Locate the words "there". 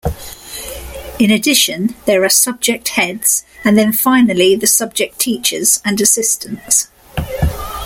2.07-2.23